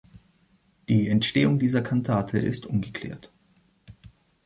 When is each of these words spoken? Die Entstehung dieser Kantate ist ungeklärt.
Die 0.89 1.07
Entstehung 1.09 1.59
dieser 1.59 1.83
Kantate 1.83 2.39
ist 2.39 2.65
ungeklärt. 2.65 3.31